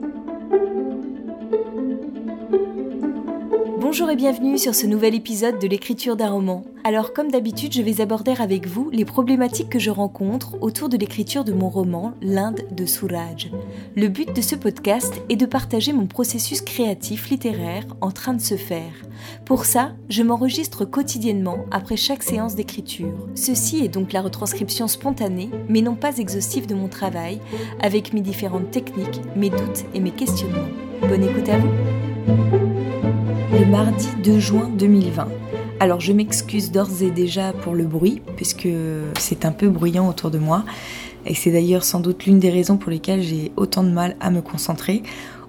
[0.00, 0.63] Thank you.
[3.94, 6.64] Bonjour et bienvenue sur ce nouvel épisode de l'écriture d'un roman.
[6.82, 10.96] Alors comme d'habitude, je vais aborder avec vous les problématiques que je rencontre autour de
[10.96, 13.52] l'écriture de mon roman L'Inde de Souraj.
[13.94, 18.40] Le but de ce podcast est de partager mon processus créatif littéraire en train de
[18.40, 18.90] se faire.
[19.44, 23.14] Pour ça, je m'enregistre quotidiennement après chaque séance d'écriture.
[23.36, 27.38] Ceci est donc la retranscription spontanée, mais non pas exhaustive de mon travail,
[27.80, 30.66] avec mes différentes techniques, mes doutes et mes questionnements.
[31.00, 32.63] Bonne écoute à vous
[33.58, 35.28] le mardi 2 juin 2020.
[35.78, 38.68] Alors je m'excuse d'ores et déjà pour le bruit, puisque
[39.16, 40.64] c'est un peu bruyant autour de moi,
[41.24, 44.30] et c'est d'ailleurs sans doute l'une des raisons pour lesquelles j'ai autant de mal à
[44.30, 45.04] me concentrer.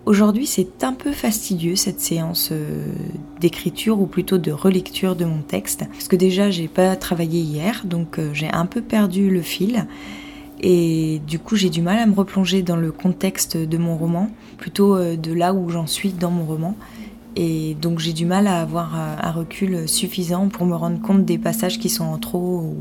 [0.06, 2.86] Aujourd'hui c'est un peu fastidieux cette séance euh,
[3.42, 7.82] d'écriture ou plutôt de relecture de mon texte, parce que déjà j'ai pas travaillé hier,
[7.86, 9.88] donc euh, j'ai un peu perdu le fil.
[10.62, 14.32] Et du coup, j'ai du mal à me replonger dans le contexte de mon roman,
[14.58, 16.78] plutôt euh, de là où j'en suis dans mon roman.
[17.36, 21.38] Et donc j'ai du mal à avoir un recul suffisant pour me rendre compte des
[21.38, 22.76] passages qui sont en trop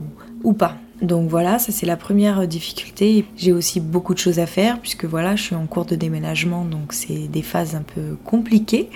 [0.45, 0.77] ou, pas.
[1.03, 3.25] Donc voilà, ça c'est la première difficulté.
[3.37, 6.65] J'ai aussi beaucoup de choses à faire puisque voilà, je suis en cours de déménagement,
[6.65, 8.91] donc c'est des phases un peu compliquées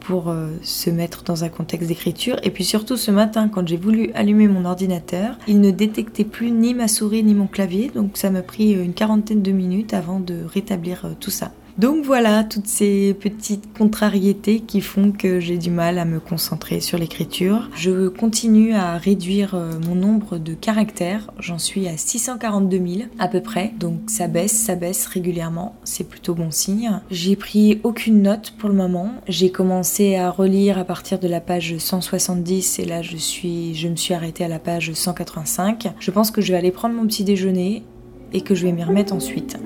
[0.00, 2.36] pour euh, se mettre dans un contexte d'écriture.
[2.42, 6.50] Et puis surtout ce matin, quand j'ai voulu allumer mon ordinateur, il ne détectait plus
[6.50, 10.18] ni ma souris ni mon clavier, donc ça m'a pris une quarantaine de minutes avant
[10.18, 11.52] de rétablir euh, tout ça.
[11.78, 16.80] Donc voilà, toutes ces petites contrariétés qui font que j'ai du mal à me concentrer
[16.80, 17.70] sur l'écriture.
[17.74, 23.28] Je continue à réduire euh, mon nombre de caractères, j'en suis à 642 000 à
[23.28, 27.00] peu près, donc ça baisse, ça baisse régulièrement, c'est plutôt bon signe.
[27.10, 31.40] J'ai pris aucune note pour le moment, j'ai commencé à relire à partir de la
[31.40, 35.92] page 170 et là je suis je me suis arrêtée à la page 185.
[35.98, 37.84] Je pense que je vais aller prendre mon petit déjeuner
[38.32, 39.56] et que je vais m'y remettre ensuite.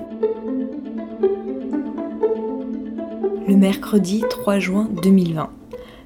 [3.47, 5.51] Le mercredi 3 juin 2020.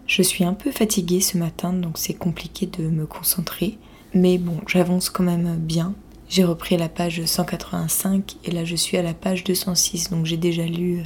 [0.07, 3.79] Je suis un peu fatiguée ce matin, donc c'est compliqué de me concentrer.
[4.13, 5.95] Mais bon, j'avance quand même bien.
[6.29, 10.37] J'ai repris la page 185 et là je suis à la page 206, donc j'ai
[10.37, 11.05] déjà lu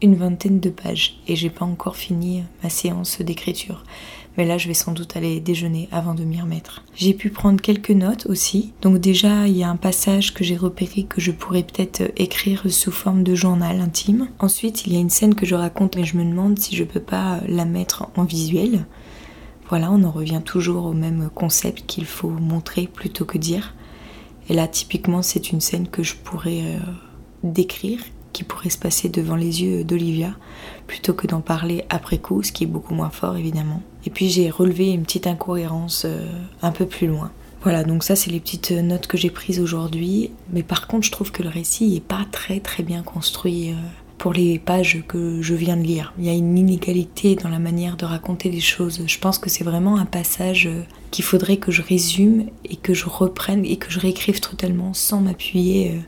[0.00, 3.82] une vingtaine de pages et j'ai pas encore fini ma séance d'écriture
[4.36, 6.84] mais là je vais sans doute aller déjeuner avant de m'y remettre.
[6.94, 10.56] J'ai pu prendre quelques notes aussi, donc déjà il y a un passage que j'ai
[10.56, 14.28] repéré que je pourrais peut-être écrire sous forme de journal intime.
[14.38, 16.84] Ensuite il y a une scène que je raconte mais je me demande si je
[16.84, 18.86] peux pas la mettre en visuel.
[19.68, 23.74] Voilà, on en revient toujours au même concept qu'il faut montrer plutôt que dire.
[24.48, 26.78] Et là typiquement c'est une scène que je pourrais euh,
[27.42, 28.00] décrire
[28.34, 30.34] qui pourrait se passer devant les yeux d'Olivia,
[30.86, 33.80] plutôt que d'en parler après coup, ce qui est beaucoup moins fort évidemment.
[34.04, 36.26] Et puis j'ai relevé une petite incohérence euh,
[36.60, 37.30] un peu plus loin.
[37.62, 40.30] Voilà, donc ça c'est les petites notes que j'ai prises aujourd'hui.
[40.52, 43.74] Mais par contre, je trouve que le récit n'est pas très très bien construit euh,
[44.18, 46.12] pour les pages que je viens de lire.
[46.18, 49.00] Il y a une inégalité dans la manière de raconter les choses.
[49.06, 52.92] Je pense que c'est vraiment un passage euh, qu'il faudrait que je résume et que
[52.92, 56.00] je reprenne et que je réécrive totalement sans m'appuyer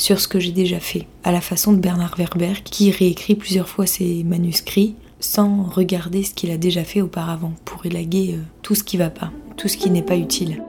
[0.00, 3.68] sur ce que j'ai déjà fait, à la façon de Bernard Werber qui réécrit plusieurs
[3.68, 8.74] fois ses manuscrits sans regarder ce qu'il a déjà fait auparavant pour élaguer euh, tout
[8.74, 10.62] ce qui va pas, tout ce qui n'est pas utile.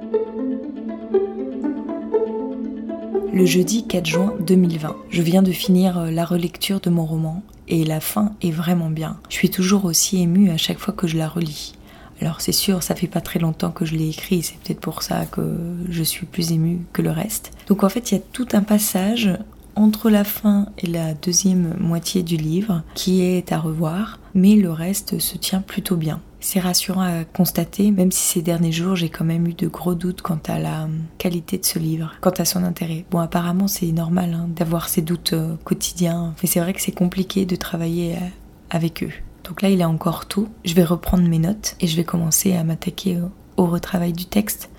[3.33, 7.41] Le jeudi 4 juin 2020, je viens de finir euh, la relecture de mon roman
[7.69, 9.17] et la fin est vraiment bien.
[9.29, 11.71] Je suis toujours aussi émue à chaque fois que je la relis.
[12.21, 15.01] Alors c'est sûr, ça fait pas très longtemps que je l'ai écrit, c'est peut-être pour
[15.01, 15.57] ça que
[15.89, 17.51] je suis plus émue que le reste.
[17.67, 19.31] Donc en fait, il y a tout un passage
[19.75, 24.71] entre la fin et la deuxième moitié du livre qui est à revoir, mais le
[24.71, 26.21] reste se tient plutôt bien.
[26.39, 29.93] C'est rassurant à constater, même si ces derniers jours j'ai quand même eu de gros
[29.93, 33.05] doutes quant à la qualité de ce livre, quant à son intérêt.
[33.11, 36.91] Bon, apparemment c'est normal hein, d'avoir ces doutes euh, quotidiens, mais c'est vrai que c'est
[36.91, 38.27] compliqué de travailler euh,
[38.71, 39.11] avec eux.
[39.51, 40.47] Donc là, il est encore tôt.
[40.63, 43.17] Je vais reprendre mes notes et je vais commencer à m'attaquer
[43.57, 44.69] au retravail du texte.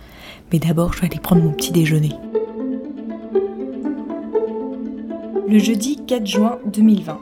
[0.50, 2.12] Mais d'abord, je vais aller prendre mon petit déjeuner.
[5.46, 7.20] Le jeudi 4 juin 2020.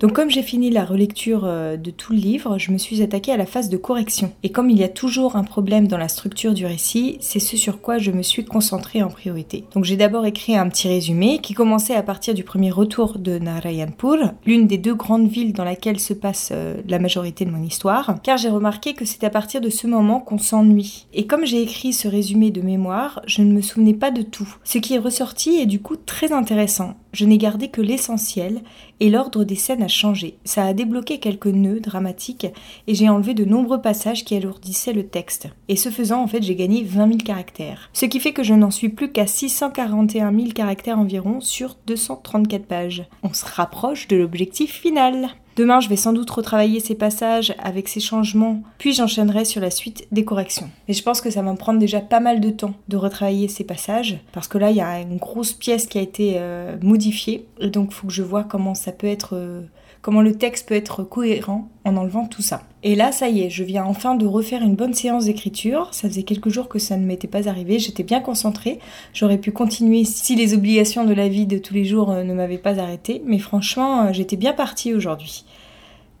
[0.00, 3.32] Donc comme j'ai fini la relecture euh, de tout le livre, je me suis attaquée
[3.32, 4.32] à la phase de correction.
[4.44, 7.56] Et comme il y a toujours un problème dans la structure du récit, c'est ce
[7.56, 9.64] sur quoi je me suis concentrée en priorité.
[9.74, 13.38] Donc j'ai d'abord écrit un petit résumé qui commençait à partir du premier retour de
[13.40, 17.64] Narayanpur, l'une des deux grandes villes dans laquelle se passe euh, la majorité de mon
[17.64, 21.08] histoire, car j'ai remarqué que c'est à partir de ce moment qu'on s'ennuie.
[21.12, 24.56] Et comme j'ai écrit ce résumé de mémoire, je ne me souvenais pas de tout.
[24.62, 26.94] Ce qui est ressorti est du coup très intéressant.
[27.12, 28.60] Je n'ai gardé que l'essentiel
[29.00, 30.38] et l'ordre des scènes changé.
[30.44, 32.46] Ça a débloqué quelques nœuds dramatiques
[32.86, 35.48] et j'ai enlevé de nombreux passages qui alourdissaient le texte.
[35.68, 37.90] Et ce faisant, en fait, j'ai gagné 20 000 caractères.
[37.92, 42.66] Ce qui fait que je n'en suis plus qu'à 641 000 caractères environ sur 234
[42.66, 43.04] pages.
[43.22, 45.30] On se rapproche de l'objectif final.
[45.58, 49.72] Demain, je vais sans doute retravailler ces passages avec ces changements, puis j'enchaînerai sur la
[49.72, 50.70] suite des corrections.
[50.86, 53.48] Mais je pense que ça va me prendre déjà pas mal de temps de retravailler
[53.48, 56.76] ces passages, parce que là, il y a une grosse pièce qui a été euh,
[56.80, 59.30] modifiée, donc il faut que je vois comment ça peut être...
[59.32, 59.62] Euh,
[60.08, 62.62] comment le texte peut être cohérent en enlevant tout ça.
[62.82, 65.92] Et là, ça y est, je viens enfin de refaire une bonne séance d'écriture.
[65.92, 67.78] Ça faisait quelques jours que ça ne m'était pas arrivé.
[67.78, 68.78] J'étais bien concentrée.
[69.12, 72.32] J'aurais pu continuer si les obligations de la vie de tous les jours euh, ne
[72.32, 73.20] m'avaient pas arrêté.
[73.26, 75.44] Mais franchement, euh, j'étais bien partie aujourd'hui.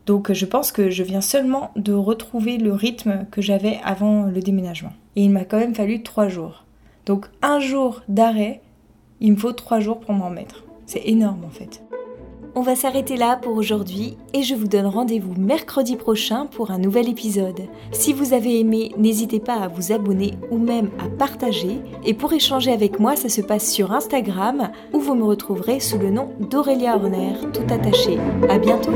[0.04, 4.42] Donc je pense que je viens seulement de retrouver le rythme que j'avais avant le
[4.42, 4.92] déménagement.
[5.16, 6.66] Et il m'a quand même fallu trois jours.
[7.06, 8.60] Donc un jour d'arrêt,
[9.22, 10.64] il me faut trois jours pour m'en remettre.
[10.84, 11.87] C'est énorme en fait.
[12.58, 16.78] On va s'arrêter là pour aujourd'hui et je vous donne rendez-vous mercredi prochain pour un
[16.78, 17.68] nouvel épisode.
[17.92, 21.78] Si vous avez aimé, n'hésitez pas à vous abonner ou même à partager.
[22.04, 25.98] Et pour échanger avec moi, ça se passe sur Instagram où vous me retrouverez sous
[25.98, 28.18] le nom d'Aurélia Horner, tout attaché.
[28.48, 28.90] À bientôt!